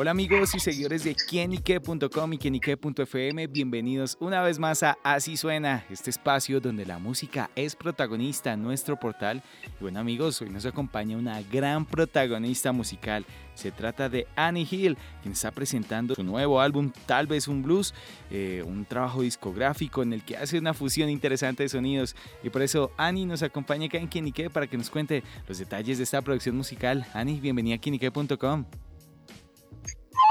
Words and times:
Hola 0.00 0.12
amigos 0.12 0.54
y 0.54 0.60
seguidores 0.60 1.04
de 1.04 1.14
quienique.com 1.14 2.32
y 2.32 2.38
quienique.fm, 2.38 3.46
bienvenidos 3.48 4.16
una 4.18 4.40
vez 4.40 4.58
más 4.58 4.82
a 4.82 4.96
Así 5.02 5.36
Suena, 5.36 5.84
este 5.90 6.08
espacio 6.08 6.58
donde 6.58 6.86
la 6.86 6.98
música 6.98 7.50
es 7.54 7.76
protagonista 7.76 8.54
en 8.54 8.62
nuestro 8.62 8.98
portal. 8.98 9.42
Y 9.78 9.82
bueno 9.82 10.00
amigos, 10.00 10.40
hoy 10.40 10.48
nos 10.48 10.64
acompaña 10.64 11.18
una 11.18 11.42
gran 11.42 11.84
protagonista 11.84 12.72
musical. 12.72 13.26
Se 13.54 13.72
trata 13.72 14.08
de 14.08 14.26
Annie 14.36 14.66
Hill, 14.70 14.96
quien 15.20 15.32
está 15.32 15.50
presentando 15.50 16.14
su 16.14 16.24
nuevo 16.24 16.62
álbum, 16.62 16.90
Tal 17.04 17.26
vez 17.26 17.46
un 17.46 17.62
blues, 17.62 17.92
eh, 18.30 18.64
un 18.66 18.86
trabajo 18.86 19.20
discográfico 19.20 20.02
en 20.02 20.14
el 20.14 20.24
que 20.24 20.34
hace 20.34 20.58
una 20.58 20.72
fusión 20.72 21.10
interesante 21.10 21.64
de 21.64 21.68
sonidos. 21.68 22.16
Y 22.42 22.48
por 22.48 22.62
eso 22.62 22.90
Annie 22.96 23.26
nos 23.26 23.42
acompaña 23.42 23.84
acá 23.84 23.98
en 23.98 24.08
Quienique 24.08 24.48
para 24.48 24.66
que 24.66 24.78
nos 24.78 24.88
cuente 24.88 25.22
los 25.46 25.58
detalles 25.58 25.98
de 25.98 26.04
esta 26.04 26.22
producción 26.22 26.56
musical. 26.56 27.06
Annie, 27.12 27.38
bienvenida 27.38 27.74
a 27.74 27.78
quienique.com. 27.78 28.64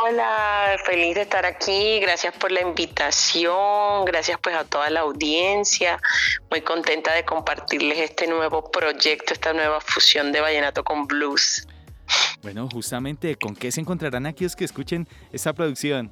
Hola, 0.02 0.78
feliz 0.86 1.16
de 1.16 1.22
estar 1.22 1.46
aquí. 1.46 2.00
Gracias 2.00 2.34
por 2.36 2.52
la 2.52 2.62
invitación. 2.62 4.06
Gracias 4.06 4.38
pues 4.42 4.56
a 4.56 4.64
toda 4.64 4.90
la 4.90 5.02
audiencia. 5.02 6.00
Muy 6.50 6.62
contenta 6.62 7.14
de 7.14 7.26
compartirles 7.26 8.00
este 8.00 8.28
nuevo 8.28 8.70
proyecto, 8.72 9.34
esta 9.34 9.54
nueva 9.54 9.80
fusión 9.82 10.32
de 10.32 10.42
vallenato 10.42 10.84
con 10.84 11.08
blues. 11.08 11.68
Bueno, 12.42 12.68
justamente, 12.72 13.36
¿con 13.36 13.56
qué 13.56 13.72
se 13.72 13.82
encontrarán 13.82 14.26
aquellos 14.26 14.56
que 14.56 14.66
escuchen 14.66 15.08
esta 15.32 15.54
producción? 15.54 16.12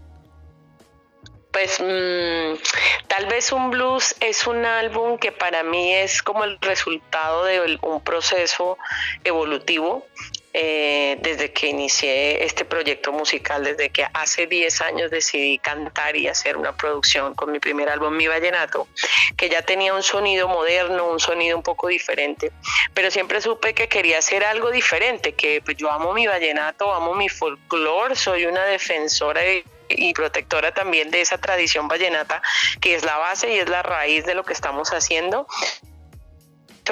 Pues 1.57 1.79
mm, 1.79 3.07
tal 3.07 3.25
vez 3.25 3.51
un 3.51 3.71
blues 3.71 4.15
es 4.19 4.45
un 4.45 4.63
álbum 4.63 5.17
que 5.17 5.31
para 5.31 5.63
mí 5.63 5.91
es 5.91 6.21
como 6.21 6.43
el 6.43 6.59
resultado 6.61 7.45
de 7.45 7.79
un 7.81 8.03
proceso 8.03 8.77
evolutivo 9.23 10.05
eh, 10.53 11.17
desde 11.19 11.51
que 11.53 11.65
inicié 11.65 12.43
este 12.43 12.63
proyecto 12.63 13.11
musical, 13.11 13.63
desde 13.63 13.89
que 13.89 14.05
hace 14.13 14.45
10 14.45 14.81
años 14.81 15.09
decidí 15.09 15.57
cantar 15.57 16.15
y 16.15 16.27
hacer 16.27 16.57
una 16.57 16.77
producción 16.77 17.33
con 17.33 17.51
mi 17.51 17.57
primer 17.59 17.89
álbum, 17.89 18.15
Mi 18.15 18.27
Vallenato, 18.27 18.87
que 19.35 19.49
ya 19.49 19.63
tenía 19.63 19.95
un 19.95 20.03
sonido 20.03 20.47
moderno, 20.47 21.09
un 21.09 21.19
sonido 21.19 21.57
un 21.57 21.63
poco 21.63 21.87
diferente, 21.87 22.51
pero 22.93 23.09
siempre 23.09 23.41
supe 23.41 23.73
que 23.73 23.89
quería 23.89 24.19
hacer 24.19 24.43
algo 24.43 24.69
diferente, 24.69 25.33
que 25.33 25.61
pues, 25.65 25.75
yo 25.75 25.89
amo 25.89 26.13
mi 26.13 26.27
vallenato, 26.27 26.93
amo 26.93 27.15
mi 27.15 27.29
folclore, 27.29 28.15
soy 28.15 28.45
una 28.45 28.63
defensora 28.65 29.41
y 29.89 30.13
protectora 30.13 30.73
también 30.73 31.11
de 31.11 31.21
esa 31.21 31.37
tradición 31.37 31.87
vallenata 31.87 32.41
que 32.81 32.95
es 32.95 33.03
la 33.03 33.17
base 33.17 33.53
y 33.53 33.59
es 33.59 33.69
la 33.69 33.83
raíz 33.83 34.25
de 34.25 34.35
lo 34.35 34.43
que 34.43 34.53
estamos 34.53 34.89
haciendo. 34.89 35.47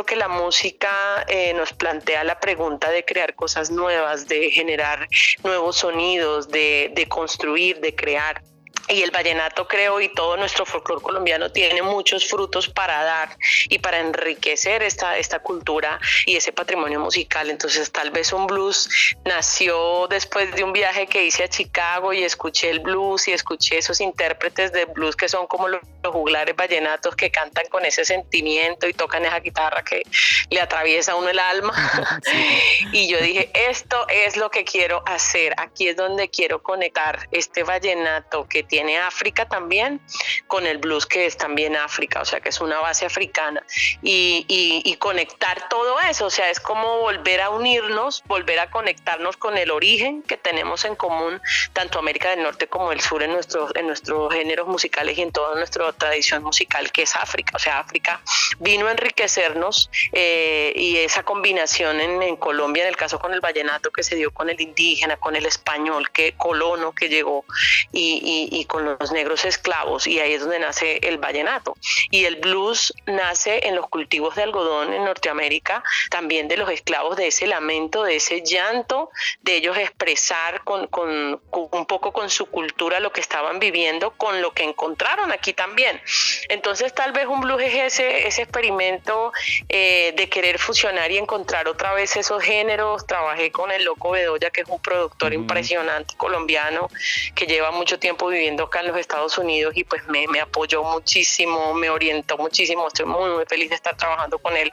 Que 0.05 0.17
la 0.17 0.27
música 0.27 1.25
eh, 1.29 1.53
nos 1.53 1.71
plantea 1.71 2.25
la 2.25 2.39
pregunta 2.39 2.91
de 2.91 3.05
crear 3.05 3.33
cosas 3.33 3.71
nuevas, 3.71 4.27
de 4.27 4.51
generar 4.51 5.07
nuevos 5.41 5.77
sonidos, 5.77 6.49
de, 6.49 6.91
de 6.93 7.07
construir, 7.07 7.79
de 7.79 7.95
crear 7.95 8.43
y 8.87 9.01
el 9.01 9.11
vallenato 9.11 9.67
creo 9.67 9.99
y 9.99 10.09
todo 10.09 10.37
nuestro 10.37 10.65
folclore 10.65 11.01
colombiano 11.01 11.51
tiene 11.51 11.81
muchos 11.81 12.27
frutos 12.27 12.69
para 12.69 13.03
dar 13.03 13.37
y 13.69 13.79
para 13.79 13.99
enriquecer 13.99 14.83
esta, 14.83 15.17
esta 15.17 15.39
cultura 15.39 15.99
y 16.25 16.35
ese 16.35 16.51
patrimonio 16.51 16.99
musical. 16.99 17.49
Entonces 17.49 17.91
tal 17.91 18.11
vez 18.11 18.31
un 18.31 18.45
blues 18.45 18.89
nació 19.25 20.07
después 20.07 20.53
de 20.55 20.63
un 20.63 20.73
viaje 20.73 21.07
que 21.07 21.25
hice 21.25 21.43
a 21.43 21.47
Chicago 21.47 22.13
y 22.13 22.23
escuché 22.23 22.69
el 22.69 22.79
blues 22.79 23.27
y 23.27 23.33
escuché 23.33 23.79
esos 23.79 23.99
intérpretes 24.01 24.71
de 24.71 24.85
blues 24.85 25.15
que 25.15 25.29
son 25.29 25.47
como 25.47 25.67
los, 25.67 25.81
juglares 26.03 26.55
vallenatos 26.55 27.15
que 27.15 27.31
cantan 27.31 27.65
con 27.67 27.83
ese 27.83 28.05
sentimiento 28.05 28.87
y 28.87 28.93
tocan 28.93 29.25
esa 29.25 29.39
guitarra 29.39 29.83
que 29.83 30.03
le 30.51 30.61
atraviesa 30.61 31.13
a 31.13 31.15
uno 31.15 31.29
el 31.29 31.39
alma. 31.39 31.73
y 32.91 33.07
yo 33.07 33.17
dije, 33.17 33.49
esto 33.55 34.05
es 34.07 34.37
lo 34.37 34.51
que 34.51 34.63
quiero 34.63 35.01
hacer, 35.07 35.55
aquí 35.57 35.87
es 35.87 35.95
donde 35.95 36.29
quiero 36.29 36.61
conectar 36.61 37.27
este 37.31 37.63
vallenato 37.63 38.47
que 38.47 38.61
tiene 38.61 38.74
tiene 38.75 38.97
África 38.97 39.45
también, 39.45 40.01
con 40.47 40.67
el 40.67 40.79
blues 40.79 41.05
que 41.05 41.27
es 41.27 41.37
también 41.37 41.77
África, 41.77 42.19
o 42.19 42.25
sea 42.25 42.41
que 42.41 42.49
es 42.49 42.59
una 42.59 42.77
base 42.81 43.05
africana, 43.05 43.65
y, 44.01 44.97
conectar 44.99 45.69
todo 45.69 45.99
eso, 46.09 46.25
o 46.25 46.29
sea, 46.29 46.49
es 46.49 46.59
como 46.59 46.99
volver 46.99 47.39
a 47.39 47.51
unirnos, 47.51 48.23
volver 48.25 48.59
a 48.59 48.71
conectarnos 48.71 49.37
con 49.37 49.55
el 49.57 49.69
origen 49.69 50.23
que 50.23 50.35
tenemos 50.35 50.83
en 50.83 50.95
común, 50.95 51.39
tanto 51.73 51.99
América 51.99 52.31
del 52.31 52.41
Norte 52.41 52.67
como 52.67 52.91
el 52.91 52.99
sur 53.01 53.21
en 53.21 53.31
nuestros, 53.31 53.71
en 53.75 53.87
nuestros 53.87 54.33
géneros 54.33 54.67
musicales 54.67 55.17
y 55.17 55.21
en 55.21 55.31
toda 55.31 55.55
nuestra 55.55 55.93
tradición 55.93 56.43
musical 56.43 56.91
que 56.91 57.03
es 57.03 57.15
África, 57.15 57.53
o 57.55 57.59
sea, 57.59 57.79
África 57.79 58.19
vino 58.59 58.87
a 58.87 58.91
enriquecernos 58.91 59.89
eh, 60.11 60.73
y 60.75 60.97
esa 60.97 61.23
combinación 61.23 62.01
en, 62.01 62.21
en 62.23 62.35
Colombia, 62.35 62.83
en 62.83 62.89
el 62.89 62.97
caso 62.97 63.19
con 63.19 63.33
el 63.33 63.41
vallenato 63.41 63.91
que 63.91 64.03
se 64.03 64.15
dio 64.15 64.31
con 64.33 64.49
el 64.49 64.59
indígena, 64.59 65.17
con 65.17 65.35
el 65.35 65.45
español, 65.45 66.09
que 66.11 66.33
colono 66.33 66.93
que 66.93 67.09
llegó 67.09 67.45
y 67.93 68.64
con 68.65 68.85
los 68.85 69.11
negros 69.11 69.45
esclavos 69.45 70.07
y 70.07 70.19
ahí 70.19 70.33
es 70.33 70.41
donde 70.41 70.59
nace 70.59 70.99
el 71.03 71.17
vallenato. 71.17 71.75
Y 72.11 72.25
el 72.25 72.37
blues 72.37 72.93
nace 73.05 73.67
en 73.67 73.75
los 73.75 73.87
cultivos 73.87 74.35
de 74.35 74.43
algodón 74.43 74.93
en 74.93 75.05
Norteamérica, 75.05 75.83
también 76.09 76.47
de 76.47 76.57
los 76.57 76.69
esclavos, 76.69 77.17
de 77.17 77.27
ese 77.27 77.47
lamento, 77.47 78.03
de 78.03 78.17
ese 78.17 78.41
llanto, 78.41 79.09
de 79.41 79.57
ellos 79.57 79.77
expresar 79.77 80.63
con, 80.63 80.87
con, 80.87 81.41
un 81.51 81.85
poco 81.85 82.11
con 82.11 82.29
su 82.29 82.45
cultura 82.47 82.99
lo 82.99 83.11
que 83.11 83.21
estaban 83.21 83.59
viviendo, 83.59 84.11
con 84.11 84.41
lo 84.41 84.51
que 84.51 84.63
encontraron 84.63 85.31
aquí 85.31 85.53
también. 85.53 86.01
Entonces 86.49 86.93
tal 86.93 87.11
vez 87.11 87.27
un 87.27 87.41
blues 87.41 87.61
es 87.61 87.73
ese, 87.75 88.27
ese 88.27 88.43
experimento 88.43 89.31
eh, 89.69 90.13
de 90.15 90.29
querer 90.29 90.59
fusionar 90.59 91.11
y 91.11 91.17
encontrar 91.17 91.67
otra 91.67 91.93
vez 91.93 92.15
esos 92.15 92.41
géneros. 92.43 93.05
Trabajé 93.05 93.51
con 93.51 93.71
el 93.71 93.83
Loco 93.83 94.11
Bedoya, 94.11 94.49
que 94.49 94.61
es 94.61 94.67
un 94.67 94.81
productor 94.81 95.33
impresionante 95.33 96.15
colombiano 96.17 96.89
que 97.33 97.45
lleva 97.45 97.71
mucho 97.71 97.99
tiempo 97.99 98.27
viviendo 98.27 98.54
acá 98.63 98.79
en 98.79 98.87
los 98.87 98.97
Estados 98.97 99.37
Unidos 99.37 99.73
y 99.75 99.83
pues 99.83 100.01
me, 100.07 100.39
apoyó 100.39 100.83
muchísimo, 100.83 101.73
me 101.73 101.89
orientó 101.89 102.37
muchísimo, 102.37 102.87
estoy 102.87 103.05
muy, 103.05 103.29
muy 103.29 103.45
feliz 103.45 103.69
de 103.69 103.75
estar 103.75 103.95
trabajando 103.95 104.39
con 104.39 104.55
él 104.55 104.71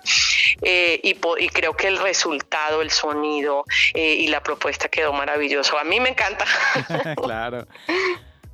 eh, 0.62 1.00
y, 1.02 1.10
y, 1.10 1.48
creo 1.48 1.76
que 1.76 1.88
el 1.88 1.98
resultado, 1.98 2.82
el 2.82 2.90
sonido 2.90 3.64
eh, 3.94 4.14
y 4.14 4.28
la 4.28 4.42
propuesta 4.42 4.88
quedó 4.88 5.12
maravilloso. 5.12 5.78
A 5.78 5.84
mí 5.84 6.00
me 6.00 6.10
encanta. 6.10 6.44
claro. 7.22 7.66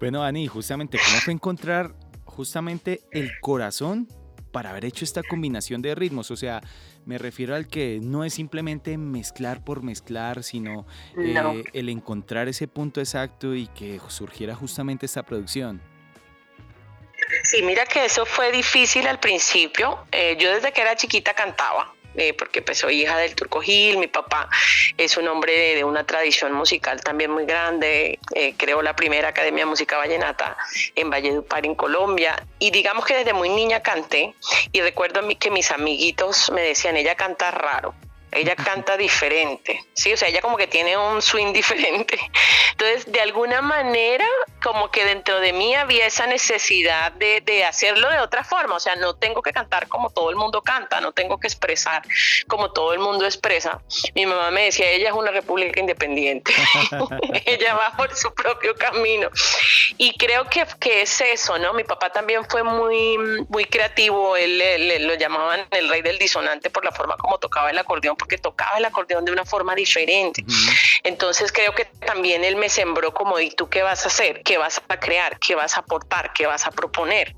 Bueno, 0.01 0.23
Ani, 0.23 0.47
justamente, 0.47 0.99
¿cómo 1.05 1.19
fue 1.19 1.33
encontrar 1.33 1.93
justamente 2.25 3.01
el 3.11 3.33
corazón 3.41 4.09
para 4.51 4.71
haber 4.71 4.85
hecho 4.85 5.05
esta 5.05 5.23
combinación 5.23 5.83
de 5.83 5.95
ritmos? 5.95 6.31
O 6.31 6.37
sea, 6.37 6.61
me 7.05 7.19
refiero 7.19 7.55
al 7.55 7.67
que 7.67 8.01
no 8.03 8.25
es 8.25 8.35
simplemente 8.35 8.99
mezclar 8.99 9.65
por 9.65 9.83
mezclar, 9.83 10.43
sino 10.43 10.87
eh, 11.17 11.65
el 11.73 11.89
encontrar 11.89 12.49
ese 12.49 12.69
punto 12.69 13.01
exacto 13.01 13.55
y 13.55 13.67
que 13.69 14.01
surgiera 14.09 14.55
justamente 14.55 15.07
esta 15.07 15.23
producción. 15.23 15.81
Sí, 17.43 17.63
mira 17.63 17.85
que 17.87 18.05
eso 18.05 18.25
fue 18.27 18.53
difícil 18.53 19.07
al 19.07 19.21
principio. 19.21 19.99
Eh, 20.13 20.37
yo 20.39 20.53
desde 20.53 20.73
que 20.73 20.81
era 20.81 20.97
chiquita 20.97 21.35
cantaba. 21.35 21.95
Eh, 22.19 22.35
porque 22.35 22.63
pues 22.63 22.79
soy 22.79 23.03
hija 23.03 23.17
del 23.17 23.37
Turco 23.37 23.61
Gil, 23.61 23.97
mi 23.97 24.09
papá 24.09 24.49
es 24.97 25.17
un 25.17 25.29
hombre 25.29 25.77
de, 25.77 25.85
una 25.85 26.03
tradición 26.03 26.53
musical 26.53 27.01
también 27.01 27.31
muy 27.31 27.47
grande, 27.47 28.19
eh, 28.35 28.55
creó 28.57 28.83
la 28.83 28.97
primera 28.97 29.29
Academia 29.29 29.63
de 29.65 29.71
Música 29.71 29.97
Vallenata 29.97 30.57
en 30.97 31.11
Valledupar, 31.11 31.65
en 31.65 31.77
Colombia, 31.77 32.45
y 32.59 32.73
digamos 32.73 33.05
que 33.07 33.15
desde 33.15 33.35
muy 33.35 33.51
niña 33.51 33.83
canté, 33.83 34.35
y 34.73 34.81
recuerdo 34.81 35.21
que 35.39 35.51
mis 35.53 35.71
amiguitos 35.71 36.51
me 36.51 36.63
decían, 36.63 36.97
ella 36.97 37.15
canta 37.15 37.53
raro, 37.53 37.95
ella 38.33 38.57
canta 38.57 38.97
diferente, 38.97 39.85
¿sí? 39.95 40.13
O 40.13 40.17
sea, 40.17 40.29
ella 40.29 40.41
como 40.41 40.57
que 40.57 40.67
tiene 40.67 40.97
un 40.97 41.23
swing 41.23 41.53
diferente. 41.53 42.19
Entonces, 42.73 43.11
de 43.11 43.21
alguna 43.21 43.63
manera, 43.63 44.27
como 44.63 44.91
que 44.91 45.05
dentro 45.05 45.41
de 45.41 45.53
mí 45.53 45.75
había 45.75 46.07
esa 46.07 46.27
necesidad 46.27 47.13
de, 47.13 47.41
de, 47.41 47.65
hacerlo 47.65 48.11
de 48.11 48.21
otra 48.21 48.45
forma. 48.45 48.77
O 48.77 48.81
sea, 48.81 48.97
no 48.97 49.15
tengo 49.15 49.43
que 49.43 49.53
cantar 49.53 49.89
como 49.89 50.11
todo 50.11 50.31
el 50.31 50.37
mundo 50.37 50.63
canta, 50.63 51.01
no 51.01 51.13
tengo 51.13 51.39
que 51.39 51.47
expresar 51.47 52.03
como 52.47 52.73
todo 52.73 52.93
el 52.93 53.01
mundo 53.01 53.25
expresa. 53.25 53.81
Mi 54.15 54.27
mamá 54.27 54.51
me 54.51 54.65
decía, 54.65 54.91
ella 54.91 55.09
es 55.09 55.15
una 55.15 55.31
república 55.31 55.81
independiente. 55.81 56.53
ella 57.47 57.75
va 57.75 57.97
por 57.97 58.15
su 58.15 58.33
propio 58.35 58.75
camino. 58.75 59.31
Y 59.97 60.17
creo 60.17 60.45
que, 60.49 60.65
que, 60.79 61.03
es 61.03 61.21
eso, 61.21 61.59
¿no? 61.59 61.73
Mi 61.73 61.85
papá 61.85 62.11
también 62.11 62.45
fue 62.49 62.63
muy, 62.63 63.17
muy 63.49 63.65
creativo. 63.65 64.37
Él, 64.37 64.59
lo 65.07 65.15
llamaban 65.15 65.67
el 65.71 65.89
rey 65.89 66.03
del 66.03 66.19
disonante 66.19 66.71
por 66.71 66.85
la 66.85 66.93
forma 66.93 67.17
como 67.17 67.39
tocaba 67.39 67.71
el 67.71 67.79
acordeón 67.79 68.17
porque 68.19 68.39
tocaba 68.39 68.77
el 68.79 68.85
acordeón 68.85 69.25
de 69.25 69.33
una 69.33 69.45
forma 69.45 69.75
diferente. 69.75 70.45
Entonces 71.03 71.53
creo 71.53 71.75
que 71.75 71.85
también 71.85 72.45
él 72.45 72.57
me 72.57 72.69
sembró 72.69 73.15
como, 73.15 73.39
¿y 73.41 73.51
tú 73.51 73.69
qué 73.69 73.83
vas 73.83 74.05
a 74.05 74.09
hacer? 74.09 74.43
qué 74.45 74.59
vas 74.59 74.81
a 74.89 74.99
crear, 74.99 75.39
qué 75.39 75.55
vas 75.55 75.77
a 75.77 75.81
aportar, 75.81 76.33
qué 76.33 76.47
vas 76.47 76.67
a 76.67 76.71
proponer. 76.71 77.35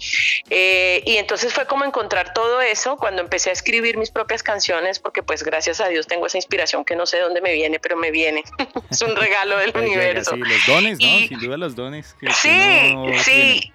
Eh, 0.49 1.03
y 1.05 1.17
entonces 1.17 1.53
fue 1.53 1.67
como 1.67 1.85
encontrar 1.85 2.33
todo 2.33 2.61
eso 2.61 2.97
cuando 2.97 3.23
empecé 3.23 3.51
a 3.51 3.53
escribir 3.53 3.97
mis 3.97 4.11
propias 4.11 4.43
canciones, 4.43 4.99
porque 4.99 5.23
pues 5.23 5.43
gracias 5.43 5.81
a 5.81 5.89
Dios 5.89 6.07
tengo 6.07 6.27
esa 6.27 6.39
inspiración 6.39 6.85
que 6.85 6.97
no 6.97 7.07
sé 7.07 7.19
de 7.19 7.25
dónde 7.25 7.41
me 7.41 7.53
viene, 7.53 7.79
pero 7.81 7.97
me 7.97 8.11
viene. 8.11 8.45
es 8.91 9.03
un 9.03 9.17
regalo 9.17 9.59
del 9.59 9.77
universo. 9.77 10.33
Sí, 10.35 10.41
los 10.41 10.67
dones, 10.67 10.99
¿no? 11.01 11.29
Sin 11.29 11.41
duda 11.41 11.57
los 11.57 11.75
dones. 11.77 12.17
sí, 12.41 12.95
sí. 13.25 13.73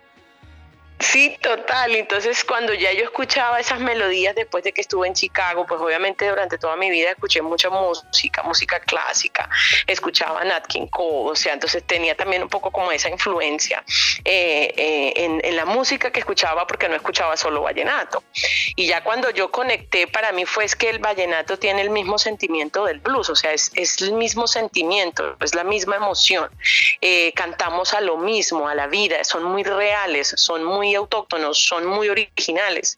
Sí, 1.00 1.38
total. 1.42 1.94
Entonces, 1.95 2.44
cuando 2.45 2.74
ya 2.74 2.94
yo 2.94 3.03
escuchaba 3.03 3.59
esas 3.59 3.80
melodías 3.80 4.33
después 4.33 4.63
de 4.63 4.71
que 4.71 4.80
estuve 4.80 5.07
en 5.07 5.13
Chicago, 5.13 5.65
pues 5.68 5.81
obviamente 5.81 6.27
durante 6.27 6.57
toda 6.57 6.77
mi 6.77 6.89
vida 6.89 7.12
escuché 7.12 7.42
mucha 7.42 7.69
música, 7.69 8.44
música 8.44 8.80
clásica, 8.80 9.50
escuchaba 9.88 10.44
Nat 10.45 10.65
King 10.68 10.88
Cole, 10.88 11.31
o 11.31 11.36
sea, 11.36 11.53
entonces 11.53 11.83
tenía 11.86 12.15
también 12.15 12.44
un 12.44 12.50
poco 12.50 12.71
como 12.71 12.92
esa 12.94 13.09
influencia 13.09 13.83
eh, 14.24 14.74
eh, 14.77 15.42
en, 15.44 15.56
la 15.56 15.65
música 15.65 16.12
que 16.12 16.19
escuchaba 16.19 16.65
porque 16.65 16.88
no 16.88 16.95
escuchaba 16.95 17.36
solo 17.36 17.62
vallenato. 17.62 18.24
Y 18.75 18.88
ya 18.88 19.03
cuando 19.03 19.30
yo 19.31 19.51
conecté, 19.51 20.07
para 20.07 20.31
mí 20.31 20.45
fue 20.45 20.63
es 20.63 20.75
que 20.75 20.89
el 20.89 21.00
vallenato 21.00 21.57
tiene 21.59 21.81
el 21.81 21.89
mismo 21.89 22.18
sentimiento 22.18 22.86
del 22.86 23.00
blues, 23.00 23.30
o 23.30 23.36
sea, 23.36 23.51
es, 23.53 23.71
el 24.01 24.13
mismo 24.13 24.47
sentimiento, 24.47 25.36
es 25.42 25.56
la 25.56 25.63
misma 25.63 25.97
emoción. 25.97 26.50
Eh, 27.01 27.33
cantamos 27.36 27.94
a 27.94 28.01
lo 28.01 28.18
mismo, 28.18 28.68
a 28.68 28.75
la 28.75 28.88
vida, 28.88 29.24
son 29.24 29.44
muy 29.44 29.63
reales, 29.63 30.33
son 30.38 30.63
muy 30.63 30.94
autóctonos, 30.95 31.57
son 31.57 31.86
muy 31.86 32.09
originales. 32.09 32.97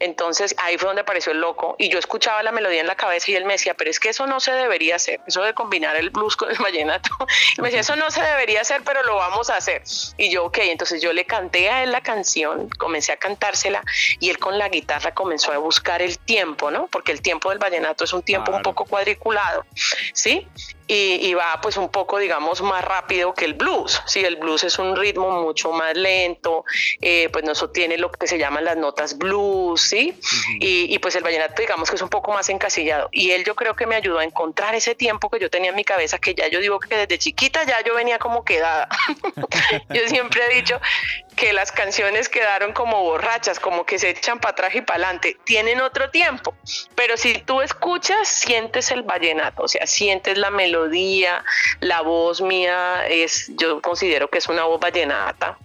Entonces 0.00 0.54
ahí 0.58 0.78
fue 0.78 0.88
donde 0.88 1.02
apareció 1.02 1.32
el 1.32 1.40
loco 1.40 1.76
y 1.78 1.88
yo 1.88 1.98
escuchaba 1.98 2.42
la 2.42 2.52
melodía 2.52 2.80
en 2.80 2.86
la 2.86 2.96
cabeza 2.96 3.30
y 3.30 3.36
él 3.36 3.44
me 3.44 3.54
decía, 3.54 3.74
pero 3.74 3.90
es 3.90 3.98
que 3.98 4.10
eso 4.10 4.26
no 4.26 4.40
se 4.40 4.52
debería 4.52 4.96
hacer, 4.96 5.20
eso 5.26 5.42
de 5.42 5.54
combinar 5.54 5.96
el 5.96 6.10
blues 6.10 6.36
con 6.36 6.50
el 6.50 6.58
vallenato. 6.58 7.10
Y 7.56 7.60
me 7.60 7.68
decía, 7.68 7.80
eso 7.80 7.96
no 7.96 8.10
se 8.10 8.20
debería 8.22 8.60
hacer, 8.60 8.82
pero 8.84 9.02
lo 9.02 9.16
vamos 9.16 9.50
a 9.50 9.56
hacer. 9.56 9.82
Y 10.16 10.30
yo, 10.30 10.44
ok, 10.44 10.58
entonces 10.62 11.02
yo 11.02 11.12
le 11.12 11.24
canté 11.24 11.70
a 11.70 11.82
él 11.82 11.92
la 11.92 12.02
canción, 12.02 12.68
comencé 12.78 13.12
a 13.12 13.16
cantársela 13.16 13.82
y 14.20 14.30
él 14.30 14.38
con 14.38 14.58
la 14.58 14.68
guitarra 14.68 15.14
comenzó 15.14 15.52
a 15.52 15.58
buscar 15.58 16.02
el 16.02 16.18
tiempo, 16.18 16.70
¿no? 16.70 16.86
Porque 16.86 17.12
el 17.12 17.22
tiempo 17.22 17.50
del 17.50 17.58
vallenato 17.58 18.04
es 18.04 18.12
un 18.12 18.22
tiempo 18.22 18.52
un 18.52 18.62
poco 18.62 18.84
cuadriculado, 18.84 19.64
¿sí? 20.12 20.46
Y, 20.88 21.34
va 21.34 21.60
pues 21.60 21.76
un 21.76 21.90
poco, 21.90 22.18
digamos, 22.18 22.62
más 22.62 22.82
rápido 22.82 23.34
que 23.34 23.44
el 23.44 23.54
blues. 23.54 24.00
Sí, 24.06 24.24
el 24.24 24.36
blues 24.36 24.64
es 24.64 24.78
un 24.78 24.96
ritmo 24.96 25.30
mucho 25.30 25.70
más 25.70 25.94
lento, 25.94 26.64
eh, 27.00 27.28
pues 27.30 27.44
no 27.44 27.52
tiene 27.68 27.98
lo 27.98 28.10
que 28.10 28.26
se 28.26 28.38
llaman 28.38 28.64
las 28.64 28.76
notas 28.76 29.18
blues, 29.18 29.80
¿sí? 29.80 30.18
y, 30.60 30.98
pues 30.98 31.14
el 31.16 31.22
vallenato, 31.22 31.60
digamos 31.60 31.90
que 31.90 31.96
es 31.96 32.02
un 32.02 32.08
poco 32.08 32.32
más 32.32 32.48
encasillado. 32.48 33.08
Y 33.12 33.32
él 33.32 33.44
yo 33.44 33.54
creo 33.54 33.74
que 33.74 33.86
me 33.86 33.96
ayudó 33.96 34.18
a 34.18 34.24
encontrar 34.24 34.74
ese 34.74 34.94
tiempo 34.94 35.28
que 35.28 35.38
yo 35.38 35.50
tenía 35.50 35.70
en 35.70 35.76
mi 35.76 35.84
cabeza, 35.84 36.18
que 36.18 36.34
ya 36.34 36.48
yo 36.48 36.60
digo 36.60 36.80
que 36.80 36.96
desde 36.96 37.18
chiquita 37.18 37.64
ya 37.64 37.82
yo 37.84 37.94
venía 37.94 38.18
como 38.18 38.44
quedada. 38.44 38.88
yo 39.90 40.08
siempre 40.08 40.40
he 40.46 40.54
dicho 40.54 40.80
que 41.38 41.52
las 41.52 41.70
canciones 41.70 42.28
quedaron 42.28 42.72
como 42.72 43.02
borrachas, 43.04 43.60
como 43.60 43.86
que 43.86 43.98
se 43.98 44.10
echan 44.10 44.40
para 44.40 44.52
atrás 44.52 44.74
y 44.74 44.80
para 44.80 45.04
adelante. 45.04 45.36
Tienen 45.44 45.80
otro 45.80 46.10
tiempo, 46.10 46.54
pero 46.96 47.16
si 47.16 47.34
tú 47.38 47.62
escuchas, 47.62 48.26
sientes 48.26 48.90
el 48.90 49.02
vallenato, 49.02 49.62
o 49.62 49.68
sea, 49.68 49.86
sientes 49.86 50.36
la 50.36 50.50
melodía, 50.50 51.44
la 51.80 52.02
voz 52.02 52.40
mía 52.40 53.06
es, 53.08 53.52
yo 53.56 53.80
considero 53.80 54.28
que 54.28 54.38
es 54.38 54.48
una 54.48 54.64
voz 54.64 54.80
vallenata 54.80 55.56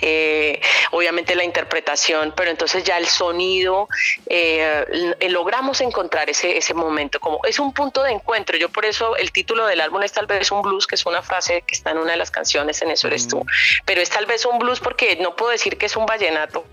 eh, 0.00 0.60
obviamente 0.90 1.34
la 1.34 1.44
interpretación, 1.44 2.32
pero 2.36 2.50
entonces 2.50 2.84
ya 2.84 2.98
el 2.98 3.06
sonido, 3.06 3.88
eh, 4.26 5.14
logramos 5.28 5.80
encontrar 5.80 6.30
ese, 6.30 6.56
ese 6.56 6.74
momento, 6.74 7.20
como 7.20 7.40
es 7.44 7.58
un 7.58 7.72
punto 7.72 8.02
de 8.02 8.12
encuentro. 8.12 8.56
Yo 8.56 8.68
por 8.68 8.84
eso 8.84 9.16
el 9.16 9.32
título 9.32 9.66
del 9.66 9.80
álbum 9.80 10.02
es 10.02 10.12
tal 10.12 10.26
vez 10.26 10.50
un 10.50 10.62
blues, 10.62 10.86
que 10.86 10.94
es 10.94 11.06
una 11.06 11.22
frase 11.22 11.62
que 11.66 11.74
está 11.74 11.90
en 11.90 11.98
una 11.98 12.12
de 12.12 12.18
las 12.18 12.30
canciones, 12.30 12.82
en 12.82 12.90
eso 12.90 13.08
eres 13.08 13.28
tú, 13.28 13.44
pero 13.84 14.00
es 14.00 14.10
tal 14.10 14.26
vez 14.26 14.44
un 14.46 14.58
blues 14.58 14.80
porque 14.80 15.16
no 15.16 15.36
puedo 15.36 15.52
decir 15.52 15.76
que 15.76 15.86
es 15.86 15.96
un 15.96 16.06
vallenato, 16.06 16.64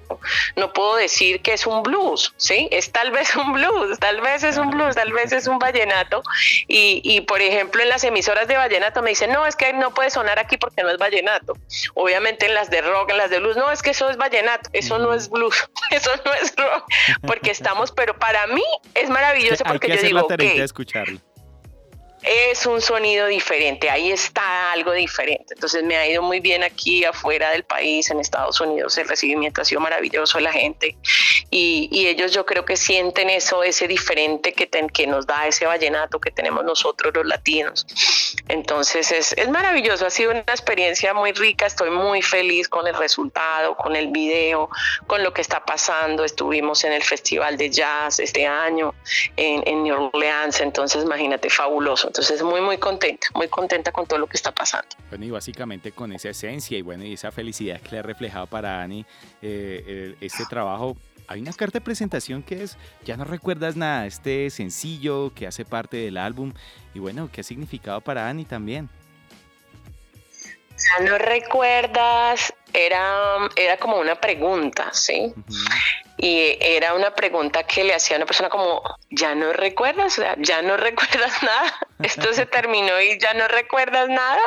no 0.56 0.74
puedo 0.74 0.95
decir 0.95 1.42
que 1.42 1.54
es 1.54 1.66
un 1.66 1.83
blues, 1.83 2.33
¿sí? 2.38 2.68
Es 2.71 2.92
tal 2.92 3.12
vez 3.12 3.36
un 3.36 3.54
blues, 3.54 4.00
tal 4.00 4.21
vez 4.21 4.44
es 4.44 4.57
un 4.57 4.69
blues, 4.69 4.95
tal 4.95 5.12
vez 5.12 5.31
es 5.31 5.48
un 5.48 5.60
vallenato. 5.60 6.21
Y, 6.68 7.01
y 7.04 7.21
por 7.21 7.42
ejemplo 7.42 7.81
en 7.81 7.89
las 7.89 8.04
emisoras 8.04 8.48
de 8.48 8.56
vallenato 8.56 9.01
me 9.01 9.10
dicen, 9.10 9.31
no, 9.31 9.45
es 9.45 9.56
que 9.56 9.74
no 9.74 9.94
puede 9.94 10.10
sonar 10.10 10.39
aquí 10.39 10.57
porque 10.57 10.83
no 10.83 10.89
es 10.89 10.98
vallenato. 10.98 11.54
Obviamente 11.94 12.45
en 12.45 12.54
las 12.54 12.69
de 12.69 12.81
rock, 12.81 13.12
las 13.18 13.30
de 13.30 13.40
blues, 13.40 13.58
no, 13.58 13.72
es 13.72 13.82
que 13.82 13.92
eso 13.92 14.10
es 14.10 14.18
vallenato, 14.18 14.70
eso 14.74 15.00
no 15.00 15.14
es 15.14 15.30
blues, 15.30 15.56
eso 15.92 16.12
no 16.26 16.34
es 16.34 16.54
rock, 16.56 16.86
porque 17.22 17.52
estamos, 17.52 17.92
pero 17.92 18.18
para 18.18 18.48
mí 18.48 18.64
es 18.94 19.10
maravilloso 19.10 19.64
porque 19.64 19.96
yo 19.96 20.02
digo, 20.02 20.28
que 20.28 20.64
escucharlo 20.64 21.20
es 22.25 22.66
un 22.66 22.81
sonido 22.81 23.27
diferente, 23.27 23.89
ahí 23.89 24.12
está 24.12 24.72
algo 24.72 24.92
diferente. 24.94 25.54
Entonces 25.54 25.83
me 25.83 25.95
ha 25.95 26.07
ido 26.07 26.22
muy 26.22 26.39
bien 26.39 26.63
aquí 26.63 27.06
afuera 27.06 27.51
del 27.51 27.63
país, 27.63 28.10
en 28.10 28.19
Estados 28.19 28.60
Unidos, 28.60 28.98
el 28.98 29.07
recibimiento 29.07 29.62
ha 29.62 29.66
sido 29.66 29.81
maravilloso 29.81 30.38
de 30.38 30.44
la 30.44 30.51
gente 30.51 30.98
y, 31.50 32.06
ellos 32.06 32.33
yo 32.33 32.45
creo 32.45 32.66
que 32.66 32.77
sienten 32.77 33.30
eso, 33.30 33.63
ese 33.63 33.88
diferente 33.88 34.54
que, 34.54 34.69
que 34.69 35.07
nos 35.07 35.25
da 35.25 35.48
ese 35.48 35.66
vallenato 35.66 36.19
que 36.19 36.30
tenemos 36.30 36.63
nosotros 36.63 37.13
los 37.16 37.25
latinos. 37.25 37.88
Entonces 38.48 39.12
es, 39.12 39.33
es 39.33 39.50
maravilloso, 39.50 40.06
ha 40.06 40.10
sido 40.10 40.31
una 40.31 40.42
experiencia 40.42 41.13
muy 41.13 41.31
rica, 41.31 41.66
estoy 41.66 41.89
muy 41.89 42.21
feliz 42.21 42.69
con 42.69 42.86
el 42.88 42.95
resultado, 42.95 43.75
con 43.75 43.95
el 43.95 44.10
video, 44.10 44.69
con 45.07 45.24
lo 45.24 45.33
que 45.33 45.42
está 45.42 45.66
pasando. 45.66 46.24
Estuvimos 46.24 46.83
en 46.83 46.94
el 46.94 47.04
Festival 47.04 47.57
de 47.57 47.69
Jazz 47.69 48.19
este 48.19 48.45
año 48.45 48.94
en, 49.36 49.63
en 49.68 49.83
New 49.83 50.10
Orleans, 50.13 50.60
entonces 50.62 51.04
imagínate, 51.04 51.50
fabuloso. 51.50 52.07
Entonces, 52.16 52.42
muy, 52.44 52.62
muy 52.62 52.78
contenta, 52.78 53.28
muy 53.34 53.50
contenta 53.50 53.92
con 53.92 54.08
todo 54.08 54.20
lo 54.20 54.28
que 54.28 54.38
está 54.38 54.50
pasando. 54.50 54.88
Bueno, 55.10 55.26
y 55.26 55.32
básicamente 55.32 55.92
con 55.92 56.14
esa 56.14 56.30
esencia 56.30 56.78
y 56.78 56.82
bueno, 56.82 57.04
y 57.04 57.12
esa 57.12 57.30
felicidad 57.30 57.82
que 57.82 57.90
le 57.92 58.00
ha 58.00 58.04
reflejado 58.04 58.48
para 58.48 58.82
Ani 58.82 59.06
eh, 59.42 60.16
este 60.22 60.46
trabajo. 60.46 60.96
Hay 61.28 61.42
una 61.42 61.52
carta 61.52 61.80
de 61.80 61.84
presentación 61.84 62.42
que 62.42 62.64
es 62.64 62.78
Ya 63.04 63.18
no 63.18 63.26
recuerdas 63.26 63.76
nada, 63.76 64.06
este 64.06 64.50
sencillo 64.50 65.34
que 65.36 65.46
hace 65.46 65.66
parte 65.66 65.98
del 65.98 66.16
álbum 66.16 66.54
y 66.94 67.00
bueno, 67.00 67.30
¿qué 67.30 67.42
ha 67.42 67.44
significado 67.44 68.00
para 68.00 68.30
Ani 68.30 68.46
también? 68.46 68.90
Ya 70.78 71.04
no 71.04 71.18
recuerdas, 71.18 72.54
era, 72.72 73.50
era 73.58 73.76
como 73.76 74.00
una 74.00 74.16
pregunta, 74.16 74.90
¿sí? 74.94 75.34
Y 76.18 76.58
era 76.62 76.94
una 76.94 77.14
pregunta 77.14 77.64
que 77.64 77.84
le 77.84 77.94
hacía 77.94 78.16
a 78.16 78.20
una 78.20 78.26
persona 78.26 78.50
como, 78.50 78.82
¿ya 79.10 79.36
no 79.36 79.52
recuerdas? 79.52 80.18
O 80.18 80.22
sea, 80.22 80.36
¿ya 80.40 80.62
no 80.62 80.78
recuerdas 80.78 81.44
nada? 81.44 81.74
Esto 82.02 82.34
se 82.34 82.46
terminó 82.46 83.00
y 83.02 83.18
ya 83.20 83.34
no 83.34 83.48
recuerdas 83.48 84.10
nada. 84.10 84.42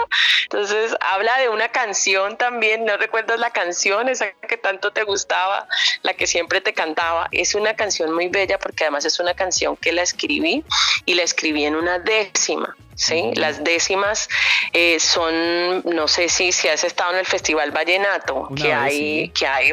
Entonces 0.44 0.96
habla 1.00 1.38
de 1.38 1.48
una 1.48 1.68
canción 1.68 2.36
también, 2.36 2.84
¿no 2.84 2.96
recuerdas 2.96 3.38
la 3.38 3.50
canción 3.50 4.08
esa 4.08 4.32
que 4.32 4.56
tanto 4.56 4.92
te 4.92 5.02
gustaba, 5.02 5.66
la 6.02 6.14
que 6.14 6.26
siempre 6.26 6.60
te 6.60 6.72
cantaba? 6.72 7.28
Es 7.32 7.54
una 7.54 7.74
canción 7.74 8.14
muy 8.14 8.28
bella 8.28 8.58
porque 8.58 8.84
además 8.84 9.04
es 9.04 9.18
una 9.18 9.34
canción 9.34 9.76
que 9.76 9.92
la 9.92 10.02
escribí 10.02 10.64
y 11.04 11.14
la 11.14 11.22
escribí 11.22 11.64
en 11.64 11.76
una 11.76 11.98
décima. 11.98 12.76
¿sí? 12.94 13.30
Las 13.34 13.62
décimas 13.62 14.28
eh, 14.72 14.98
son, 15.00 15.82
no 15.84 16.08
sé 16.08 16.28
si, 16.28 16.52
si 16.52 16.68
has 16.68 16.82
estado 16.82 17.12
en 17.12 17.18
el 17.18 17.26
Festival 17.26 17.70
Vallenato, 17.70 18.48
que 18.56 18.72
hay, 18.72 19.30
que 19.30 19.46
hay 19.46 19.72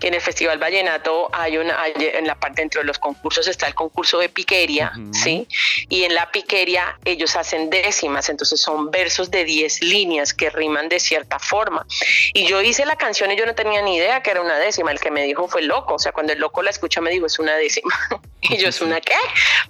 en 0.00 0.14
el 0.14 0.20
Festival 0.20 0.58
Vallenato 0.58 1.28
hay 1.32 1.58
una, 1.58 1.76
en 1.86 2.26
la 2.26 2.34
parte 2.34 2.62
dentro 2.62 2.80
de 2.80 2.86
los 2.86 2.98
concursos 2.98 3.46
está 3.48 3.66
el 3.66 3.74
concurso 3.74 4.18
de 4.18 4.28
piqueria, 4.28 4.92
¿sí? 5.12 5.46
Y 5.88 6.04
en 6.04 6.14
la 6.14 6.30
piqueria 6.30 6.98
ellos 7.04 7.36
hacen 7.36 7.70
décimas, 7.70 8.28
entonces 8.28 8.60
son 8.60 8.90
versos 8.90 9.30
de 9.30 9.44
10 9.44 9.82
líneas 9.82 10.34
que 10.34 10.50
riman 10.50 10.88
de 10.88 11.00
cierta 11.00 11.38
forma. 11.38 11.86
Y 12.32 12.46
yo 12.46 12.60
hice 12.60 12.84
la 12.86 12.96
canción 12.96 13.30
y 13.30 13.36
yo 13.36 13.46
no 13.46 13.54
tenía 13.54 13.82
ni 13.82 13.96
idea 13.96 14.22
que 14.22 14.30
era 14.30 14.40
una 14.40 14.58
décima, 14.58 14.90
el 14.92 15.00
que 15.00 15.10
me 15.10 15.24
dijo 15.24 15.48
fue 15.48 15.62
loco, 15.62 15.94
o 15.94 15.98
sea, 15.98 16.12
cuando 16.12 16.32
el 16.32 16.38
loco 16.38 16.62
la 16.62 16.70
escucha 16.70 17.00
me 17.00 17.10
dijo 17.10 17.26
es 17.26 17.38
una 17.38 17.54
décima. 17.56 17.94
y 18.42 18.56
yo 18.56 18.68
es 18.68 18.80
una 18.80 19.00
qué? 19.00 19.14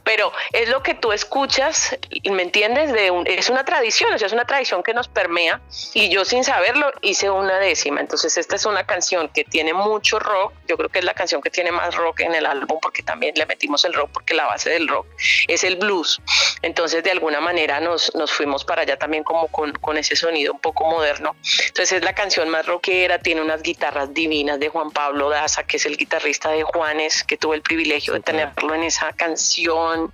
Pero 0.04 0.32
es 0.52 0.68
lo 0.68 0.82
que 0.82 0.94
tú 0.94 1.12
escuchas, 1.12 1.96
¿me 2.30 2.42
entiendes? 2.42 2.92
De 2.92 3.10
es 3.26 3.50
una 3.50 3.64
tradición, 3.64 4.12
o 4.14 4.18
sea, 4.18 4.26
es 4.26 4.32
una 4.32 4.44
tradición 4.44 4.82
que 4.82 4.94
nos 4.94 5.08
permea 5.08 5.60
y 5.94 6.08
yo 6.08 6.24
sin 6.24 6.44
saberlo 6.44 6.92
hice 7.02 7.30
una 7.30 7.58
décima. 7.58 8.00
Entonces 8.00 8.36
esta 8.36 8.56
es 8.56 8.64
una 8.64 8.86
canción 8.86 9.28
que 9.28 9.44
tiene 9.44 9.72
mucho 9.80 10.18
rock. 10.18 10.52
Yo 10.68 10.76
creo 10.76 10.88
que 10.88 11.00
es 11.00 11.04
la 11.04 11.14
canción 11.14 11.40
que 11.40 11.50
tiene 11.50 11.72
más 11.72 11.94
rock 11.94 12.20
en 12.20 12.34
el 12.34 12.46
álbum 12.46 12.78
porque 12.80 13.02
también 13.02 13.34
le 13.36 13.46
metimos 13.46 13.84
el 13.84 13.92
rock 13.94 14.10
porque 14.12 14.34
la 14.34 14.46
base 14.46 14.70
del 14.70 14.88
rock 14.88 15.06
es 15.48 15.64
el 15.64 15.76
blues. 15.76 16.20
Entonces 16.62 17.02
de 17.02 17.10
alguna 17.10 17.40
manera 17.40 17.80
nos, 17.80 18.14
nos 18.14 18.32
fuimos 18.32 18.64
para 18.64 18.82
allá 18.82 18.96
también 18.96 19.24
como 19.24 19.48
con, 19.48 19.72
con 19.72 19.96
ese 19.98 20.16
sonido 20.16 20.52
un 20.52 20.60
poco 20.60 20.84
moderno. 20.84 21.36
Entonces 21.66 21.92
es 21.92 22.04
la 22.04 22.14
canción 22.14 22.48
más 22.48 22.66
rockera, 22.66 23.18
tiene 23.18 23.42
unas 23.42 23.62
guitarras 23.62 24.12
divinas 24.12 24.60
de 24.60 24.68
Juan 24.68 24.90
Pablo 24.90 25.28
Daza, 25.30 25.64
que 25.64 25.76
es 25.76 25.86
el 25.86 25.96
guitarrista 25.96 26.50
de 26.50 26.62
Juanes, 26.62 27.24
que 27.24 27.36
tuve 27.36 27.56
el 27.56 27.62
privilegio 27.62 28.14
de 28.14 28.20
tenerlo 28.20 28.74
en 28.74 28.84
esa 28.84 29.12
canción. 29.12 30.12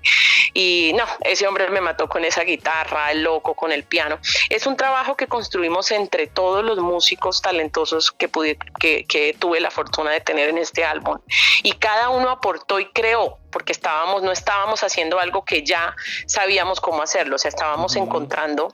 Y 0.54 0.92
no, 0.94 1.04
ese 1.22 1.46
hombre 1.46 1.68
me 1.68 1.80
mató 1.80 2.08
con 2.08 2.24
esa 2.24 2.42
guitarra, 2.42 3.12
el 3.12 3.22
loco 3.22 3.54
con 3.54 3.72
el 3.72 3.84
piano. 3.84 4.18
Es 4.48 4.66
un 4.66 4.76
trabajo 4.76 5.16
que 5.16 5.26
construimos 5.26 5.90
entre 5.90 6.26
todos 6.26 6.64
los 6.64 6.78
músicos 6.78 7.42
talentosos 7.42 8.12
que, 8.12 8.28
pude, 8.28 8.56
que, 8.78 9.04
que 9.04 9.34
tuve 9.38 9.55
la 9.60 9.70
fortuna 9.70 10.10
de 10.10 10.20
tener 10.20 10.48
en 10.48 10.58
este 10.58 10.84
álbum. 10.84 11.18
Y 11.62 11.72
cada 11.72 12.10
uno 12.10 12.30
aportó 12.30 12.80
y 12.80 12.86
creó 12.92 13.38
porque 13.56 13.72
estábamos, 13.72 14.22
no 14.22 14.32
estábamos 14.32 14.82
haciendo 14.82 15.18
algo 15.18 15.42
que 15.42 15.62
ya 15.62 15.96
sabíamos 16.26 16.78
cómo 16.78 17.02
hacerlo, 17.02 17.36
o 17.36 17.38
sea, 17.38 17.48
estábamos 17.48 17.96
encontrando 17.96 18.70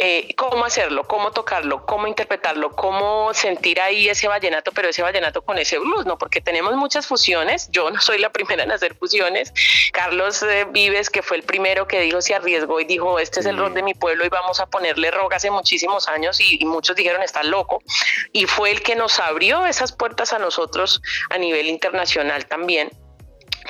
eh, 0.00 0.34
cómo 0.36 0.64
hacerlo, 0.64 1.04
cómo 1.04 1.30
tocarlo, 1.30 1.86
cómo 1.86 2.08
interpretarlo, 2.08 2.72
cómo 2.72 3.32
sentir 3.32 3.80
ahí 3.80 4.08
ese 4.08 4.26
vallenato, 4.26 4.72
pero 4.72 4.88
ese 4.88 5.02
vallenato 5.02 5.42
con 5.42 5.56
ese 5.56 5.78
blues, 5.78 6.04
¿no? 6.04 6.18
Porque 6.18 6.40
tenemos 6.40 6.74
muchas 6.74 7.06
fusiones, 7.06 7.68
yo 7.70 7.92
no 7.92 8.00
soy 8.00 8.18
la 8.18 8.30
primera 8.30 8.64
en 8.64 8.72
hacer 8.72 8.96
fusiones, 8.96 9.52
Carlos 9.92 10.42
eh, 10.42 10.66
Vives, 10.68 11.10
que 11.10 11.22
fue 11.22 11.36
el 11.36 11.44
primero 11.44 11.86
que 11.86 12.00
dijo, 12.00 12.20
se 12.20 12.34
arriesgó 12.34 12.80
y 12.80 12.86
dijo, 12.86 13.20
este 13.20 13.38
es 13.38 13.46
el 13.46 13.56
rock 13.56 13.74
de 13.74 13.84
mi 13.84 13.94
pueblo 13.94 14.26
y 14.26 14.30
vamos 14.30 14.58
a 14.58 14.66
ponerle 14.66 15.12
rock 15.12 15.34
hace 15.34 15.52
muchísimos 15.52 16.08
años 16.08 16.40
y, 16.40 16.60
y 16.60 16.64
muchos 16.64 16.96
dijeron, 16.96 17.22
está 17.22 17.44
loco, 17.44 17.84
y 18.32 18.46
fue 18.46 18.72
el 18.72 18.82
que 18.82 18.96
nos 18.96 19.20
abrió 19.20 19.64
esas 19.64 19.92
puertas 19.92 20.32
a 20.32 20.40
nosotros 20.40 21.00
a 21.30 21.38
nivel 21.38 21.68
internacional 21.68 22.46
también 22.46 22.90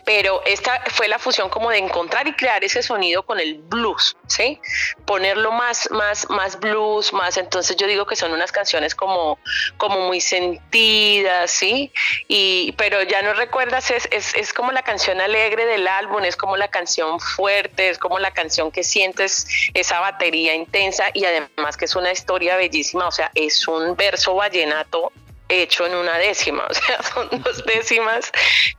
pero 0.05 0.43
esta 0.45 0.83
fue 0.91 1.09
la 1.09 1.19
fusión 1.19 1.49
como 1.49 1.71
de 1.71 1.79
encontrar 1.79 2.27
y 2.27 2.35
crear 2.35 2.63
ese 2.63 2.83
sonido 2.83 3.23
con 3.23 3.41
el 3.41 3.55
blues, 3.55 4.17
¿sí? 4.27 4.61
Ponerlo 5.07 5.53
más, 5.53 5.91
más, 5.91 6.29
más 6.31 6.59
blues, 6.61 7.13
más, 7.13 7.37
entonces 7.37 7.77
yo 7.77 7.87
digo 7.87 8.07
que 8.07 8.17
son 8.17 8.33
unas 8.33 8.53
canciones 8.53 8.95
como, 8.95 9.39
como 9.77 10.01
muy 10.01 10.21
sentidas, 10.21 11.51
¿sí? 11.51 11.93
Y, 12.29 12.73
pero 12.77 13.03
ya 13.03 13.23
no 13.23 13.35
recuerdas, 13.35 13.91
es, 13.91 14.09
es, 14.11 14.35
es 14.35 14.53
como 14.53 14.73
la 14.73 14.83
canción 14.83 15.21
alegre 15.21 15.67
del 15.67 15.89
álbum, 15.89 16.25
es 16.25 16.37
como 16.37 16.57
la 16.57 16.69
canción 16.69 17.19
fuerte, 17.21 17.89
es 17.89 17.99
como 17.99 18.19
la 18.19 18.33
canción 18.33 18.71
que 18.71 18.85
sientes 18.85 19.47
esa 19.73 20.01
batería 20.01 20.55
intensa 20.55 21.05
y 21.15 21.25
además 21.25 21.77
que 21.77 21.87
es 21.87 21.97
una 21.97 22.13
historia 22.13 22.57
bellísima, 22.57 23.07
o 23.07 23.13
sea, 23.13 23.31
es 23.35 23.67
un 23.67 23.97
verso 23.97 24.35
vallenato 24.35 25.13
hecho 25.63 25.87
en 25.87 25.95
una 25.95 26.19
décima, 26.19 26.65
o 26.71 26.75
sea, 26.75 27.03
son 27.03 27.29
dos 27.43 27.65
décimas 27.65 28.31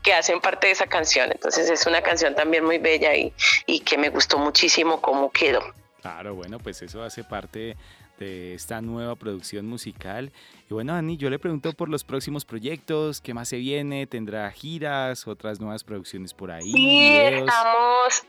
que 0.02 0.14
hacen 0.14 0.40
parte 0.42 0.68
de 0.68 0.74
esa 0.74 0.88
canción. 0.88 1.32
Entonces 1.32 1.70
es 1.70 1.86
una 1.86 2.02
canción 2.02 2.36
también 2.36 2.64
muy 2.64 2.78
bella 2.78 3.16
y, 3.16 3.34
y 3.66 3.80
que 3.82 3.98
me 3.98 4.10
gustó 4.10 4.38
muchísimo 4.38 5.02
cómo 5.02 5.32
quedó. 5.32 5.62
Claro, 6.02 6.36
bueno, 6.36 6.60
pues 6.60 6.82
eso 6.82 7.04
hace 7.04 7.24
parte 7.24 7.76
de 8.20 8.54
esta 8.54 8.82
nueva 8.82 9.16
producción 9.16 9.68
musical. 9.68 10.32
Y 10.68 10.74
bueno, 10.74 10.94
Dani, 10.94 11.16
yo 11.16 11.30
le 11.30 11.38
pregunto 11.38 11.72
por 11.74 11.90
los 11.90 12.04
próximos 12.04 12.44
proyectos, 12.44 13.22
qué 13.22 13.36
más 13.36 13.50
se 13.50 13.58
viene, 13.58 14.08
tendrá 14.08 14.50
giras, 14.50 15.28
otras 15.28 15.60
nuevas 15.60 15.84
producciones 15.84 16.34
por 16.34 16.50
ahí. 16.50 16.72
Sí, 16.72 17.16
estamos, 17.16 18.24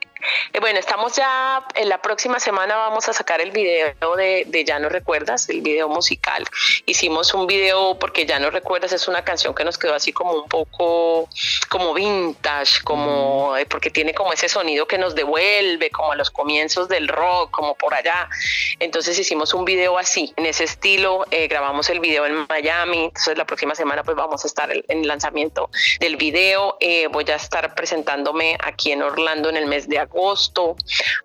eh, 0.53 0.61
bueno, 0.61 0.79
estamos 0.79 1.17
ya, 1.17 1.65
en 1.75 1.89
la 1.89 2.03
próxima 2.03 2.39
semana 2.39 2.77
vamos 2.77 3.09
a 3.09 3.15
sacar 3.15 3.41
el 3.41 3.53
video 3.53 4.17
de, 4.17 4.45
de, 4.49 4.65
Ya 4.67 4.79
no 4.79 4.91
recuerdas, 4.91 5.49
el 5.49 5.63
video 5.63 5.89
musical. 5.89 6.45
Hicimos 6.85 7.33
un 7.33 7.47
video 7.47 7.99
porque 7.99 8.27
Ya 8.27 8.39
no 8.39 8.51
recuerdas 8.51 8.93
es 8.93 9.09
una 9.09 9.25
canción 9.25 9.55
que 9.55 9.65
nos 9.65 9.79
quedó 9.79 9.95
así 9.95 10.13
como 10.13 10.33
un 10.35 10.47
poco 10.47 11.31
como 11.71 11.95
vintage, 11.95 12.83
como 12.85 13.53
mm. 13.53 13.67
porque 13.71 13.89
tiene 13.91 14.13
como 14.13 14.35
ese 14.35 14.51
sonido 14.51 14.87
que 14.87 14.99
nos 14.99 15.15
devuelve, 15.15 15.89
como 15.89 16.13
a 16.13 16.17
los 16.17 16.31
comienzos 16.31 16.87
del 16.89 17.09
rock, 17.09 17.51
como 17.51 17.75
por 17.77 17.95
allá. 17.95 18.29
Entonces 18.79 19.19
hicimos 19.19 19.55
un 19.55 19.65
video 19.65 19.97
así, 19.97 20.35
en 20.37 20.45
ese 20.45 20.65
estilo, 20.65 21.25
eh, 21.31 21.49
grabamos 21.49 21.89
el 21.89 22.01
video 22.01 22.26
en 22.27 22.47
Miami, 22.49 23.05
entonces 23.05 23.37
la 23.37 23.45
próxima 23.45 23.75
semana 23.75 24.03
pues 24.03 24.17
vamos 24.17 24.45
a 24.45 24.47
estar 24.47 24.71
en 24.73 24.85
el 24.89 25.09
lanzamiento 25.09 25.71
del 26.01 26.17
video, 26.17 26.79
voy 27.11 27.25
a 27.31 27.37
estar 27.37 27.75
presentándome 27.75 28.57
aquí 28.63 28.93
en 28.93 29.03
Orlando 29.03 29.49
en 29.49 29.57
el 29.57 29.67
mes 29.67 29.89
de 29.89 29.99
agosto, 29.99 30.77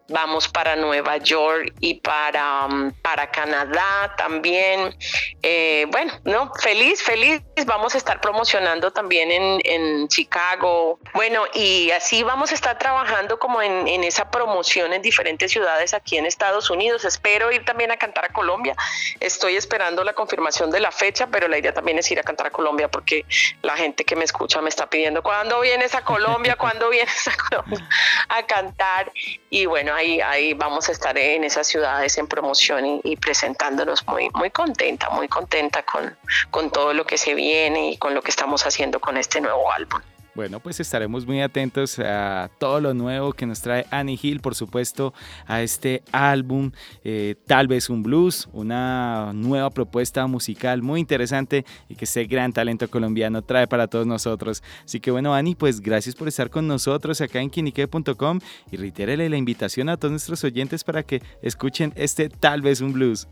vamos 0.08 0.48
para 0.48 0.75
Nueva 0.75 1.17
York 1.17 1.74
y 1.79 1.96
para, 1.96 2.65
um, 2.65 2.91
para 3.01 3.31
Canadá 3.31 4.13
también. 4.17 4.96
Eh, 5.41 5.86
bueno, 5.89 6.13
no, 6.25 6.51
feliz, 6.62 7.01
feliz, 7.01 7.41
vamos 7.65 7.96
a 7.96 7.98
estar 7.98 8.22
promocionando 8.22 8.91
también 8.91 9.31
en, 9.31 9.62
en, 9.63 10.08
Chicago. 10.08 11.00
Bueno, 11.13 11.43
y 11.53 11.91
así 11.91 12.24
vamos 12.24 12.51
a 12.51 12.55
estar 12.55 12.77
trabajando 12.77 13.39
como 13.39 13.62
en, 13.62 13.88
en 13.88 14.03
esa 14.03 14.29
promoción 14.29 14.93
en 14.93 15.01
diferentes 15.01 15.51
ciudades 15.51 15.93
aquí 15.93 16.17
en 16.17 16.25
Estados 16.25 16.70
Unidos. 16.70 17.05
Espero 17.05 17.51
ir 17.51 17.65
también 17.65 17.91
a 17.91 17.98
cantar 17.98 18.25
a 18.25 18.29
Colombia. 18.34 18.75
Estoy 19.20 19.55
esperando 19.55 20.03
la 20.03 20.13
confirmación 20.13 20.72
de 20.72 20.79
la 20.79 20.90
fecha, 20.91 21.27
pero 21.27 21.48
la 21.48 21.57
idea 21.57 21.74
también 21.74 21.98
es 22.00 22.10
ir 22.12 22.19
a 22.19 22.24
cantar 22.24 22.48
a 22.48 22.51
Colombia 22.51 22.89
porque 22.89 23.25
la 23.62 23.75
gente 23.75 24.03
que 24.05 24.15
me 24.15 24.24
escucha 24.24 24.62
me 24.62 24.69
está 24.69 24.89
pidiendo, 24.89 25.24
¿cuándo 25.24 25.60
vienes 25.62 25.95
a 25.95 26.03
Colombia? 26.03 26.55
¿Cuándo 26.55 26.89
vienes 26.89 27.27
a 27.27 27.31
Colombia 27.50 27.89
a 28.29 28.45
cantar? 28.45 29.12
y 29.50 29.65
bueno, 29.65 29.93
ahí, 29.93 30.21
ahí 30.21 30.53
vamos 30.53 30.89
a 30.89 30.91
estar 30.91 31.17
en 31.17 31.43
esas 31.43 31.67
ciudades 31.67 32.17
en 32.17 32.27
promoción 32.27 33.01
y, 33.03 33.15
presentándonos 33.17 34.07
muy, 34.07 34.29
muy 34.33 34.50
contenta, 34.50 35.10
muy 35.10 35.27
contenta 35.27 35.83
con, 35.83 36.17
con 36.50 36.71
todo 36.71 36.93
lo 36.93 37.05
que 37.05 37.17
se 37.17 37.33
viene 37.33 37.91
y 37.91 37.98
con 37.98 38.13
lo 38.13 38.21
que 38.21 38.31
estamos 38.31 38.65
haciendo 38.65 39.00
con 39.00 39.17
este 39.17 39.41
nuevo 39.41 39.71
álbum. 39.71 40.01
Bueno, 40.33 40.61
pues 40.61 40.79
estaremos 40.79 41.25
muy 41.25 41.41
atentos 41.41 42.00
a 42.00 42.50
todo 42.57 42.79
lo 42.79 42.93
nuevo 42.93 43.33
que 43.33 43.45
nos 43.45 43.59
trae 43.61 43.85
Annie 43.91 44.17
Hill, 44.21 44.39
por 44.39 44.55
supuesto, 44.55 45.13
a 45.45 45.61
este 45.61 46.03
álbum, 46.13 46.71
eh, 47.03 47.35
tal 47.45 47.67
vez 47.67 47.89
un 47.89 48.01
blues, 48.01 48.47
una 48.53 49.33
nueva 49.33 49.69
propuesta 49.71 50.25
musical 50.27 50.81
muy 50.83 51.01
interesante 51.01 51.65
y 51.89 51.95
que 51.95 52.05
este 52.05 52.25
gran 52.25 52.53
talento 52.53 52.89
colombiano 52.89 53.41
trae 53.41 53.67
para 53.67 53.88
todos 53.88 54.07
nosotros. 54.07 54.63
Así 54.85 55.01
que 55.01 55.11
bueno, 55.11 55.35
Annie, 55.35 55.55
pues 55.55 55.81
gracias 55.81 56.15
por 56.15 56.29
estar 56.29 56.50
con 56.50 56.65
nosotros 56.65 57.19
acá 57.19 57.41
en 57.41 57.50
quinique.com 57.50 58.39
y 58.71 58.77
reitérele 58.77 59.29
la 59.29 59.35
invitación 59.35 59.89
a 59.89 59.97
todos 59.97 60.11
nuestros 60.13 60.43
oyentes 60.45 60.85
para 60.85 61.03
que 61.03 61.21
escuchen 61.41 61.91
este 61.97 62.29
tal 62.29 62.61
vez 62.61 62.79
un 62.79 62.93
blues. 62.93 63.27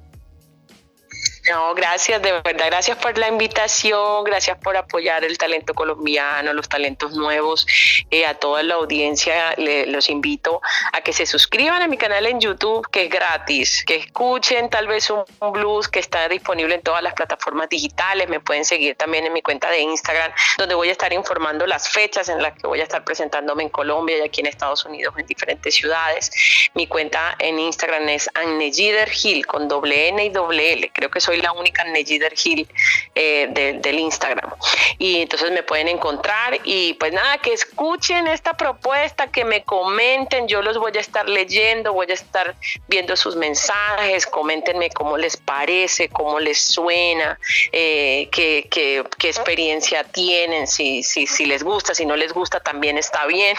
No, 1.49 1.73
gracias, 1.73 2.21
de 2.21 2.31
verdad, 2.31 2.67
gracias 2.67 2.95
por 2.97 3.17
la 3.17 3.27
invitación, 3.27 4.23
gracias 4.23 4.55
por 4.59 4.77
apoyar 4.77 5.23
el 5.23 5.35
talento 5.39 5.73
colombiano, 5.73 6.53
los 6.53 6.69
talentos 6.69 7.13
nuevos. 7.13 7.65
Eh, 8.11 8.23
a 8.27 8.35
toda 8.35 8.61
la 8.61 8.75
audiencia 8.75 9.55
los 9.87 10.11
invito 10.11 10.61
a 10.93 11.01
que 11.01 11.11
se 11.11 11.25
suscriban 11.25 11.81
a 11.81 11.87
mi 11.87 11.97
canal 11.97 12.27
en 12.27 12.39
YouTube, 12.39 12.87
que 12.91 13.05
es 13.05 13.09
gratis, 13.09 13.83
que 13.83 13.95
escuchen 13.95 14.69
tal 14.69 14.87
vez 14.87 15.09
un, 15.09 15.23
blues 15.51 15.87
que 15.87 15.97
está 15.97 16.29
disponible 16.29 16.75
en 16.75 16.83
todas 16.83 17.01
las 17.01 17.15
plataformas 17.15 17.67
digitales. 17.67 18.29
Me 18.29 18.39
pueden 18.39 18.63
seguir 18.63 18.95
también 18.95 19.25
en 19.25 19.33
mi 19.33 19.41
cuenta 19.41 19.71
de 19.71 19.79
Instagram, 19.79 20.31
donde 20.59 20.75
voy 20.75 20.89
a 20.89 20.91
estar 20.91 21.11
informando 21.13 21.65
las 21.65 21.89
fechas 21.89 22.29
en 22.29 22.43
las 22.43 22.53
que 22.53 22.67
voy 22.67 22.81
a 22.81 22.83
estar 22.83 23.03
presentándome 23.03 23.63
en 23.63 23.69
Colombia 23.69 24.19
y 24.19 24.21
aquí 24.21 24.41
en 24.41 24.47
Estados 24.47 24.85
Unidos, 24.85 25.15
en 25.17 25.25
diferentes 25.25 25.73
ciudades. 25.73 26.29
Mi 26.75 26.85
cuenta 26.85 27.35
en 27.39 27.57
Instagram 27.57 28.07
es 28.09 28.29
Anne 28.35 28.71
Hill 28.71 29.47
con 29.47 29.67
doble 29.67 30.09
N 30.09 30.23
y 30.23 30.29
doble 30.29 30.73
L. 30.73 30.91
Creo 30.93 31.09
que 31.09 31.19
soy 31.19 31.38
la 31.41 31.51
única 31.51 31.83
Nejider 31.83 32.33
Hill 32.43 32.67
eh, 33.15 33.77
del 33.81 33.99
Instagram. 33.99 34.51
Y 34.97 35.21
entonces 35.21 35.51
me 35.51 35.63
pueden 35.63 35.87
encontrar 35.87 36.59
y 36.63 36.93
pues 36.93 37.13
nada, 37.13 37.37
que 37.37 37.53
escuchen 37.53 38.27
esta 38.27 38.55
propuesta, 38.55 39.27
que 39.27 39.45
me 39.45 39.63
comenten, 39.63 40.47
yo 40.47 40.61
los 40.61 40.77
voy 40.77 40.91
a 40.95 40.99
estar 40.99 41.27
leyendo, 41.27 41.93
voy 41.93 42.07
a 42.09 42.13
estar 42.13 42.55
viendo 42.87 43.15
sus 43.15 43.35
mensajes, 43.35 44.25
coméntenme 44.25 44.89
cómo 44.89 45.17
les 45.17 45.37
parece, 45.37 46.09
cómo 46.09 46.39
les 46.39 46.59
suena, 46.59 47.39
eh, 47.71 48.29
qué, 48.31 48.67
qué, 48.69 49.03
qué, 49.17 49.27
experiencia 49.27 50.03
tienen, 50.03 50.67
si, 50.67 51.03
si, 51.03 51.27
si 51.27 51.45
les 51.45 51.63
gusta, 51.63 51.93
si 51.93 52.05
no 52.05 52.15
les 52.15 52.33
gusta 52.33 52.59
también 52.59 52.97
está 52.97 53.25
bien, 53.25 53.55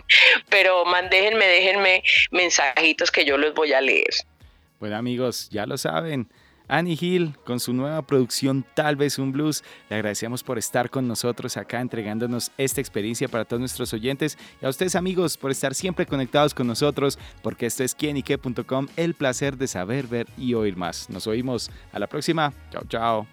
pero 0.48 0.84
déjenme, 1.10 1.46
déjenme 1.46 2.02
mensajitos 2.30 3.10
que 3.10 3.24
yo 3.24 3.36
los 3.36 3.54
voy 3.54 3.72
a 3.72 3.80
leer. 3.80 4.14
Bueno 4.80 4.96
amigos, 4.96 5.48
ya 5.50 5.66
lo 5.66 5.78
saben. 5.78 6.28
Annie 6.68 6.98
Hill 7.00 7.34
con 7.44 7.60
su 7.60 7.72
nueva 7.72 8.02
producción 8.02 8.64
Tal 8.74 8.96
vez 8.96 9.18
un 9.18 9.32
blues. 9.32 9.62
Le 9.88 9.96
agradecemos 9.96 10.42
por 10.42 10.58
estar 10.58 10.90
con 10.90 11.06
nosotros 11.08 11.56
acá 11.56 11.80
entregándonos 11.80 12.50
esta 12.58 12.80
experiencia 12.80 13.28
para 13.28 13.44
todos 13.44 13.60
nuestros 13.60 13.92
oyentes 13.92 14.38
y 14.60 14.66
a 14.66 14.68
ustedes 14.68 14.96
amigos 14.96 15.36
por 15.36 15.50
estar 15.50 15.74
siempre 15.74 16.06
conectados 16.06 16.54
con 16.54 16.66
nosotros 16.66 17.18
porque 17.42 17.66
esto 17.66 17.84
es 17.84 17.94
quienique.com, 17.94 18.88
el 18.96 19.14
placer 19.14 19.56
de 19.56 19.66
saber, 19.66 20.06
ver 20.06 20.26
y 20.36 20.54
oír 20.54 20.76
más. 20.76 21.10
Nos 21.10 21.26
oímos 21.26 21.70
a 21.92 21.98
la 21.98 22.06
próxima. 22.06 22.52
Chao, 22.70 22.82
chao. 22.88 23.26